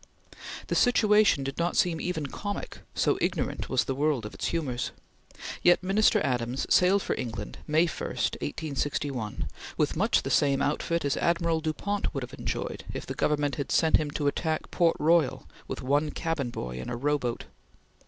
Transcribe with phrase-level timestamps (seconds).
[0.65, 4.89] The situation did not seem even comic, so ignorant was the world of its humors;
[5.61, 11.17] yet Minister Adams sailed for England, May 1, 1861, with much the same outfit as
[11.17, 15.47] Admiral Dupont would have enjoyed if the Government had sent him to attack Port Royal
[15.67, 17.43] with one cabin boy in a rowboat.